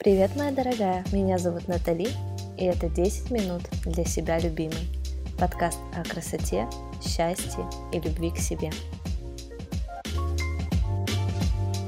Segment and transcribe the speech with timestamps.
[0.00, 1.04] Привет, моя дорогая!
[1.10, 2.06] Меня зовут Натали,
[2.56, 4.86] и это 10 минут для себя любимой.
[5.40, 6.68] Подкаст о красоте,
[7.02, 8.70] счастье и любви к себе.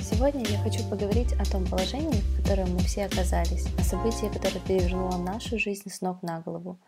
[0.00, 4.58] Сегодня я хочу поговорить о том положении, в котором мы все оказались, о событии, которое
[4.66, 6.80] перевернуло нашу жизнь с ног на голову.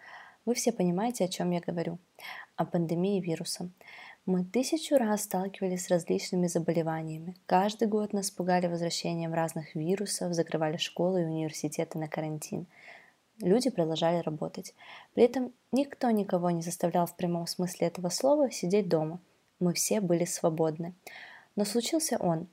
[0.45, 2.01] Вы все понимаете, о чем я говорю.
[2.57, 3.71] О пандемии вируса.
[4.27, 7.37] Мы тысячу раз сталкивались с различными заболеваниями.
[7.45, 12.67] Каждый год нас пугали возвращением разных вирусов, закрывали школы и университеты на карантин.
[13.43, 14.75] Люди продолжали работать.
[15.13, 19.21] При этом никто никого не заставлял в прямом смысле этого слова сидеть дома.
[19.61, 20.95] Мы все были свободны.
[21.54, 22.49] Но случился он.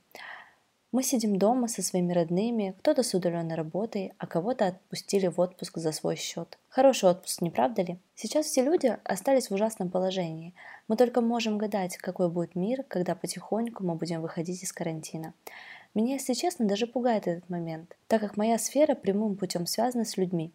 [0.92, 5.78] Мы сидим дома со своими родными, кто-то с удаленной работой, а кого-то отпустили в отпуск
[5.78, 6.58] за свой счет.
[6.68, 7.98] Хороший отпуск, не правда ли?
[8.14, 10.54] Сейчас все люди остались в ужасном положении.
[10.88, 15.32] Мы только можем гадать, какой будет мир, когда потихоньку мы будем выходить из карантина.
[15.94, 20.18] Меня, если честно, даже пугает этот момент, так как моя сфера прямым путем связана с
[20.18, 20.52] людьми.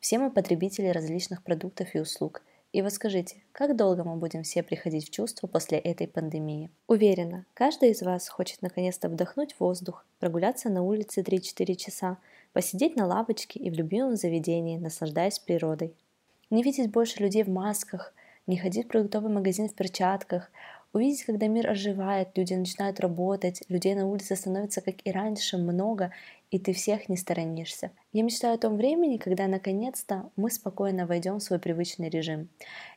[0.00, 2.42] Все мы потребители различных продуктов и услуг–
[2.72, 6.70] и вот скажите, как долго мы будем все приходить в чувство после этой пандемии?
[6.86, 12.16] Уверена, каждый из вас хочет наконец-то вдохнуть воздух, прогуляться на улице 3-4 часа,
[12.54, 15.94] посидеть на лавочке и в любимом заведении, наслаждаясь природой.
[16.48, 18.14] Не видеть больше людей в масках,
[18.46, 20.50] не ходить в продуктовый магазин в перчатках,
[20.92, 26.12] увидеть, когда мир оживает, люди начинают работать, людей на улице становится, как и раньше, много,
[26.50, 27.90] и ты всех не сторонишься.
[28.12, 32.48] Я мечтаю о том времени, когда наконец-то мы спокойно войдем в свой привычный режим.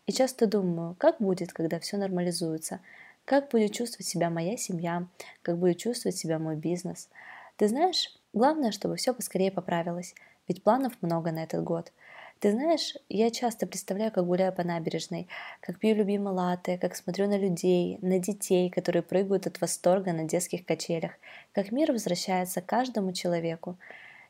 [0.08, 2.82] И часто думаю, как будет, когда все нормализуется,
[3.24, 5.08] как будет чувствовать себя моя семья,
[5.42, 7.10] как будет чувствовать себя мой бизнес.
[7.56, 10.14] Ты знаешь, главное, чтобы все поскорее поправилось,
[10.48, 11.92] ведь планов много на этот год–
[12.40, 15.28] ты знаешь, я часто представляю, как гуляю по набережной,
[15.62, 20.26] как пью любимые латте, как смотрю на людей, на детей, которые прыгают от восторга на
[20.26, 21.12] детских качелях,
[21.54, 23.78] как мир возвращается каждому человеку.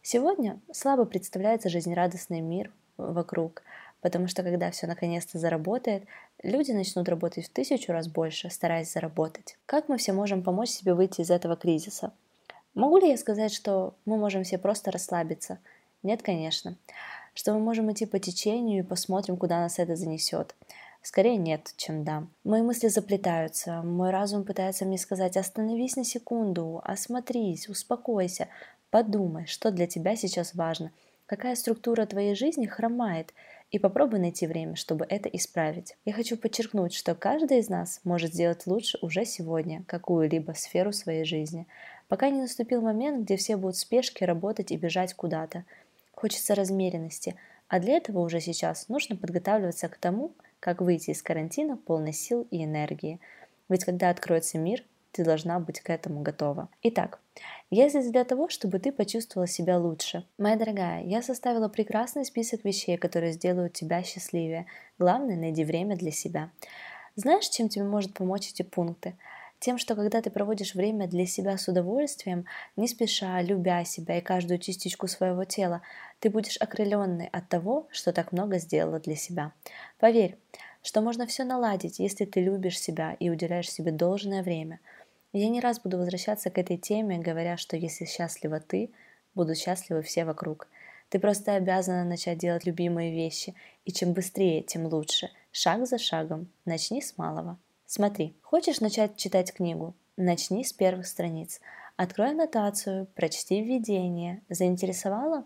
[0.02, 3.64] Сегодня слабо представляется жизнерадостный мир вокруг,
[4.02, 6.04] потому что когда все наконец-то заработает,
[6.44, 9.58] люди начнут работать в тысячу раз больше, стараясь заработать.
[9.66, 12.14] Как мы все можем помочь себе выйти из этого кризиса?
[12.76, 15.58] Могу ли я сказать, что мы можем все просто расслабиться?
[16.04, 16.78] Нет, конечно
[17.36, 20.56] что мы можем идти по течению и посмотрим, куда нас это занесет.
[21.04, 22.26] Скорее нет, чем да.
[22.44, 28.48] Мои мысли заплетаются, мой разум пытается мне сказать «остановись на секунду, осмотрись, успокойся,
[28.90, 30.92] подумай, что для тебя сейчас важно,
[31.28, 33.34] какая структура твоей жизни хромает,
[33.70, 35.98] и попробуй найти время, чтобы это исправить.
[36.06, 41.26] Я хочу подчеркнуть, что каждый из нас может сделать лучше уже сегодня какую-либо сферу своей
[41.26, 41.68] жизни,
[42.08, 45.66] пока не наступил момент, где все будут в спешке работать и бежать куда-то–
[46.26, 47.36] Хочется размеренности,
[47.68, 52.48] а для этого уже сейчас нужно подготавливаться к тому, как выйти из карантина полной сил
[52.50, 53.20] и энергии.
[53.70, 56.70] Ведь когда откроется мир, ты должна быть к этому готова.
[56.82, 57.20] Итак,
[57.70, 60.26] я здесь для того, чтобы ты почувствовала себя лучше.
[60.40, 64.66] Моя дорогая, я составила прекрасный список вещей, которые сделают тебя счастливее.
[64.98, 66.50] Главное, найди время для себя.
[67.16, 69.16] Знаешь, чем тебе может помочь эти пункты?
[69.60, 72.46] Тем, что когда ты проводишь время для себя с удовольствием,
[72.76, 75.82] не спеша, любя себя и каждую частичку своего тела,
[76.20, 79.54] ты будешь окрыленный от того, что так много сделала для себя.
[79.98, 80.38] Поверь,
[80.84, 84.80] что можно все наладить, если ты любишь себя и уделяешь себе должное время.
[85.34, 88.92] Я не раз буду возвращаться к этой теме, говоря, что если счастлива ты,
[89.34, 90.68] будут счастливы все вокруг.
[91.10, 95.30] Ты просто обязана начать делать любимые вещи, и чем быстрее, тем лучше.
[95.52, 96.52] Шаг за шагом.
[96.66, 97.58] Начни с малого.
[97.88, 99.94] Смотри, хочешь начать читать книгу?
[100.18, 101.62] Начни с первых страниц.
[101.98, 104.42] Открой аннотацию, прочти введение.
[104.50, 105.46] Заинтересовало?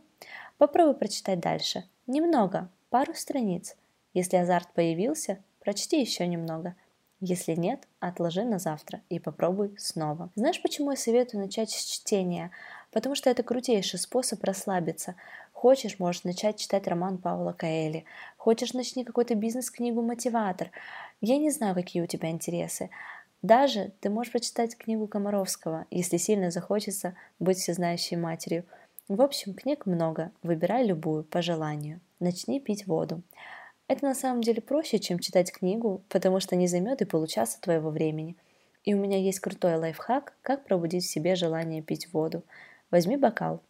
[0.58, 1.84] Попробуй прочитать дальше.
[2.08, 3.76] Немного, пару страниц.
[4.14, 6.76] Если азарт появился, прочти еще немного.
[7.20, 10.30] Если нет, отложи на завтра и попробуй снова.
[10.36, 12.52] Знаешь, почему я советую начать с чтения?
[12.92, 15.16] Потому что это крутейший способ расслабиться.
[15.52, 18.06] Хочешь, можешь начать читать роман Паула Каэли.
[18.38, 20.72] Хочешь, начни какой-то бизнес-книгу «Мотиватор».
[21.22, 22.90] Я не знаю, какие у тебя интересы.
[23.42, 28.66] Даже ты можешь прочитать книгу Комаровского, если сильно захочется быть всезнающей матерью.
[29.08, 32.00] В общем, книг много, выбирай любую, по желанию.
[32.20, 33.22] Начни пить воду.
[33.88, 37.90] Это на самом деле проще, чем читать книгу, потому что не займет и получаса твоего
[37.90, 38.38] времени.
[38.84, 42.44] И у меня есть крутой лайфхак, как пробудить в себе желание пить воду.
[42.92, 43.62] Возьми бокал,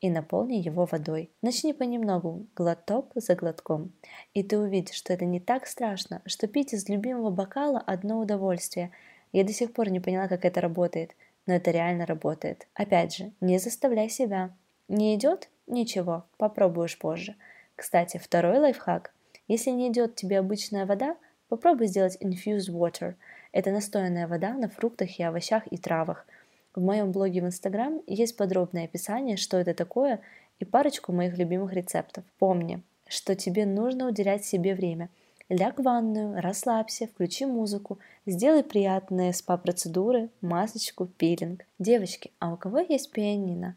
[0.00, 1.30] и наполни его водой.
[1.42, 3.92] Начни понемногу, глоток за глотком,
[4.34, 8.90] и ты увидишь, что это не так страшно, что пить из любимого бокала одно удовольствие.
[9.32, 11.14] Я до сих пор не поняла, как это работает,
[11.46, 12.66] но это реально работает.
[12.74, 14.50] Опять же, не заставляй себя.
[14.88, 15.48] Не идет?
[15.66, 17.36] Ничего, попробуешь позже.
[17.76, 19.12] Кстати, второй лайфхак.
[19.46, 21.16] Если не идет тебе обычная вода,
[21.48, 23.14] попробуй сделать infused water.
[23.52, 26.26] Это настоянная вода на фруктах и овощах и травах–
[26.74, 30.20] в моем блоге в Инстаграм есть подробное описание, что это такое
[30.60, 32.24] и парочку моих любимых рецептов.
[32.38, 35.08] Помни, что тебе нужно уделять себе время.
[35.48, 41.64] Ляг в ванную, расслабься, включи музыку, сделай приятные спа-процедуры, масочку, пилинг.
[41.80, 43.74] Девочки, а у кого есть пианино?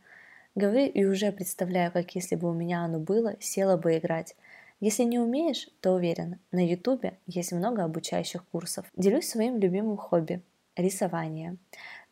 [0.53, 4.35] Говорю и уже представляю, как если бы у меня оно было, села бы играть.
[4.81, 8.85] Если не умеешь, то уверен, на ютубе есть много обучающих курсов.
[8.95, 10.43] Делюсь своим любимым хобби–
[10.75, 11.57] рисование.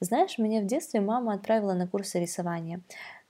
[0.01, 2.81] Знаешь, меня в детстве мама отправила на курсы рисования.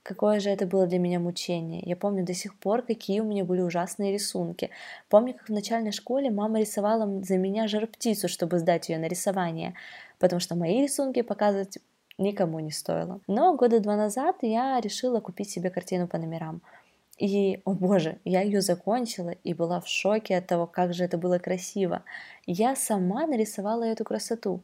[0.02, 1.80] Какое же это было для меня мучение.
[1.84, 4.70] Я помню до сих пор, какие у меня были ужасные рисунки.
[5.08, 9.74] Помню, как в начальной школе мама рисовала за меня жар-птицу, чтобы сдать ее на рисование,
[10.18, 11.78] потому что мои рисунки показывать
[12.18, 13.20] никому не стоило.
[13.28, 16.62] Но года два назад я решила купить себе картину по номерам–
[17.18, 21.18] и, о боже, я ее закончила и была в шоке от того, как же это
[21.18, 22.02] было красиво.
[22.46, 24.60] Я сама нарисовала эту красоту.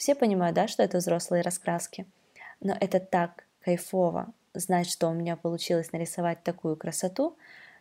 [0.00, 2.06] Все понимают, да, что это взрослые раскраски.
[2.62, 7.36] Но это так кайфово знать, что у меня получилось нарисовать такую красоту.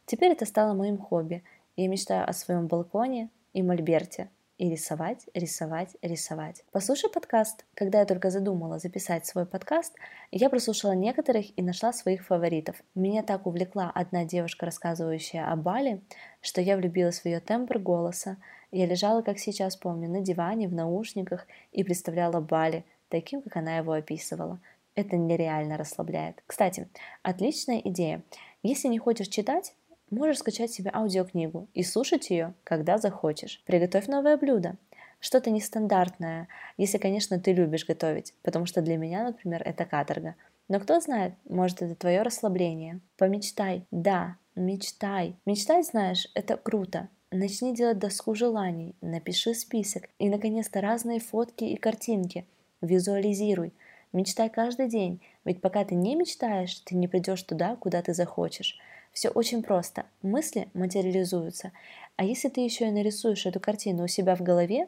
[0.05, 1.45] Теперь это стало моим хобби.
[1.77, 4.27] Я мечтаю о своем балконе и мольберте,
[4.57, 6.65] и рисовать, рисовать, рисовать.
[6.73, 7.63] Послушай подкаст.
[7.73, 9.95] Когда я только задумала записать свой подкаст,
[10.31, 12.75] я прослушала некоторых и нашла своих фаворитов.
[12.95, 16.01] Меня так увлекла одна девушка, рассказывающая о Бали,
[16.41, 18.35] что я влюбилась в ее тембр голоса.
[18.71, 23.77] Я лежала, как сейчас помню, на диване, в наушниках и представляла Бали таким, как она
[23.77, 24.59] его описывала.
[24.95, 26.43] Это нереально расслабляет.
[26.45, 26.87] Кстати,
[27.23, 28.21] отличная идея.
[28.63, 29.73] Если не хочешь читать,
[30.11, 33.61] Можешь скачать себе аудиокнигу и слушать ее, когда захочешь.
[33.65, 34.75] Приготовь новое блюдо.
[35.19, 40.35] Что-то нестандартное, если, конечно, ты любишь готовить, потому что для меня, например, это каторга.
[40.67, 43.01] Но кто знает, может, это твое расслабление.
[43.17, 43.85] Помечтай.
[43.91, 45.35] Да, мечтай.
[45.45, 47.09] Мечтать, знаешь, это круто.
[47.31, 52.45] Начни делать доску желаний, напиши список и, наконец-то, разные фотки и картинки.
[52.81, 53.73] Визуализируй.
[54.11, 58.79] Мечтай каждый день, ведь пока ты не мечтаешь, ты не придешь туда, куда ты захочешь.
[59.13, 60.05] Все очень просто.
[60.23, 61.71] Мысли материализуются.
[62.15, 64.87] А если ты еще и нарисуешь эту картину у себя в голове,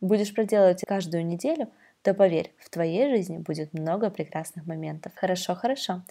[0.00, 1.68] будешь проделывать каждую неделю,
[2.02, 5.12] то поверь, в твоей жизни будет много прекрасных моментов.
[5.16, 6.02] Хорошо, хорошо.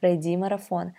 [0.00, 0.92] Пройди марафон.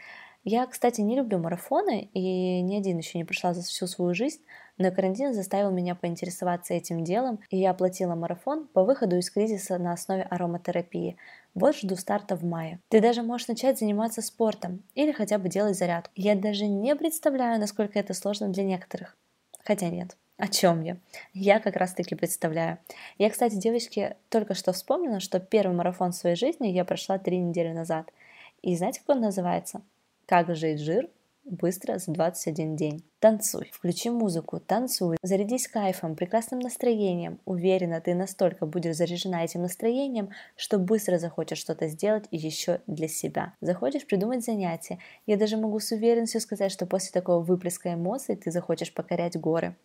[0.50, 4.40] Я, кстати, не люблю марафоны, и ни один еще не прошла за всю свою жизнь,
[4.78, 9.78] но карантин заставил меня поинтересоваться этим делом, и я оплатила марафон по выходу из кризиса
[9.78, 11.18] на основе ароматерапии.
[11.54, 12.80] Вот жду старта в мае.
[12.88, 16.14] Ты даже можешь начать заниматься спортом или хотя бы делать зарядку.
[16.16, 19.18] Я даже не представляю, насколько это сложно для некоторых.
[19.66, 20.16] Хотя нет.
[20.38, 20.96] О чем я?
[21.34, 22.78] Я как раз таки представляю.
[23.18, 27.38] Я, кстати, девочки, только что вспомнила, что первый марафон в своей жизни я прошла три
[27.38, 28.14] недели назад.
[28.62, 29.82] И знаете, как он называется?
[30.28, 31.10] Как сжечь жир
[31.46, 33.02] быстро за 21 день.
[33.20, 37.40] Танцуй, включи музыку, танцуй, зарядись кайфом, прекрасным настроением.
[37.46, 43.08] Уверена, ты настолько будешь заряжена этим настроением, что быстро захочешь что-то сделать и еще для
[43.08, 43.54] себя.
[43.62, 45.00] Захочешь придумать занятие.
[45.26, 49.78] Я даже могу с уверенностью сказать, что после такого выплеска эмоций ты захочешь покорять горы.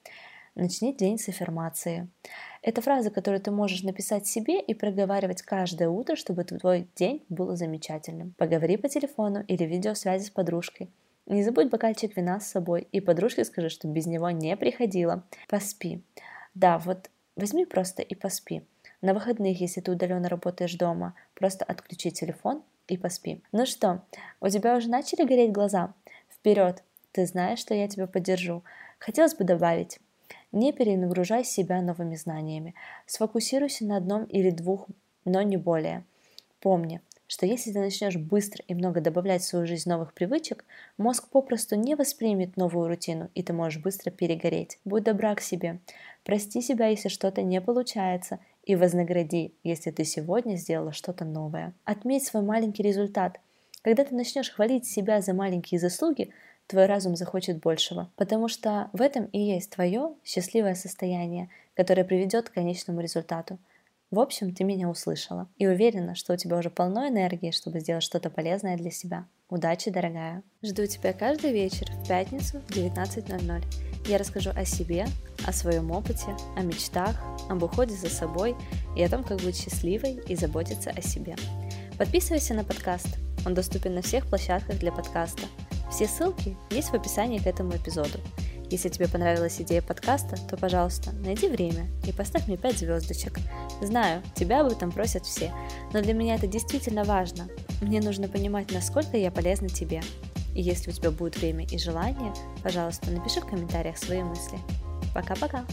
[0.54, 2.08] Начни день с аффирмации.
[2.60, 7.56] Это фраза, которую ты можешь написать себе и проговаривать каждое утро, чтобы твой день был
[7.56, 8.34] замечательным.
[8.36, 10.90] Поговори по телефону или видеосвязи с подружкой.
[11.24, 15.24] Не забудь бокальчик вина с собой и подружке скажи, что без него не приходила.
[15.48, 16.02] Поспи.
[16.54, 18.62] Да, вот возьми просто и поспи.
[19.00, 23.42] На выходных, если ты удаленно работаешь дома, просто отключи телефон и поспи.
[23.52, 24.02] Ну что,
[24.42, 25.94] у тебя уже начали гореть глаза?
[26.28, 26.82] Вперед!
[27.12, 28.62] Ты знаешь, что я тебя поддержу.
[28.98, 29.98] Хотелось бы добавить.
[30.52, 32.74] Не перенагружай себя новыми знаниями.
[33.06, 34.86] Сфокусируйся на одном или двух,
[35.24, 36.04] но не более.
[36.60, 40.66] Помни, что если ты начнешь быстро и много добавлять в свою жизнь новых привычек,
[40.98, 44.78] мозг попросту не воспримет новую рутину, и ты можешь быстро перегореть.
[44.84, 45.80] Будь добра к себе.
[46.24, 51.72] Прости себя, если что-то не получается, и вознагради, если ты сегодня сделала что-то новое.
[51.84, 53.40] Отметь свой маленький результат.
[53.80, 56.32] Когда ты начнешь хвалить себя за маленькие заслуги,
[56.66, 62.48] твой разум захочет большего, потому что в этом и есть твое счастливое состояние, которое приведет
[62.48, 63.58] к конечному результату–
[64.12, 68.02] в общем, ты меня услышала и уверена, что у тебя уже полно энергии, чтобы сделать
[68.02, 69.24] что-то полезное для себя.
[69.48, 70.42] Удачи, дорогая!
[70.62, 73.64] Жду тебя каждый вечер в пятницу в 19.00.
[74.06, 75.06] Я расскажу о себе,
[75.46, 78.54] о своем опыте, о мечтах, об уходе за собой
[78.94, 81.34] и о том, как быть счастливой и заботиться о себе.
[81.96, 83.16] Подписывайся на подкаст.
[83.46, 85.44] Он доступен на всех площадках для подкаста.
[85.92, 88.18] Все ссылки есть в описании к этому эпизоду.
[88.70, 93.38] Если тебе понравилась идея подкаста, то, пожалуйста, найди время и поставь мне 5 звездочек.
[93.82, 95.52] Знаю, тебя об этом просят все,
[95.92, 97.46] но для меня это действительно важно.
[97.82, 100.00] Мне нужно понимать, насколько я полезна тебе.
[100.54, 102.32] И если у тебя будет время и желание,
[102.62, 104.58] пожалуйста, напиши в комментариях свои мысли.
[105.14, 105.66] Пока-пока!